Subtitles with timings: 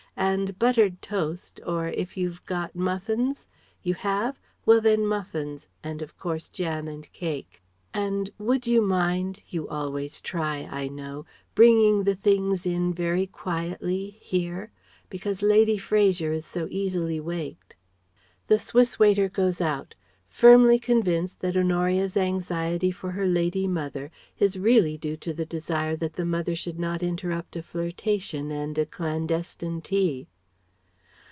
[0.17, 3.47] And buttered toast or if you've got muffins...?
[3.81, 4.39] You have?
[4.65, 7.61] Well, then muffins; and of course jam and cake.
[7.93, 11.25] And would you mind you always try, I know
[11.55, 14.69] bringing the things in very quietly here?
[15.09, 17.75] Because Lady Fraser is so easily waked..."
[18.47, 19.95] (The Swiss waiter goes out,
[20.33, 24.09] firmly convinced that Honoria's anxiety for her lady mother
[24.39, 28.77] is really due to the desire that the mother should not interrupt a flirtation and
[28.77, 30.29] a clandestine tea.)